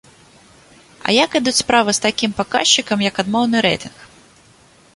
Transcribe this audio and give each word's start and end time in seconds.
А 1.09 1.13
як 1.25 1.35
ідуць 1.39 1.53
справы 1.63 1.91
з 1.97 2.03
такім 2.07 2.31
паказчыкам, 2.39 3.05
як 3.09 3.21
адмоўны 3.25 3.57
рэйтынг? 3.67 3.97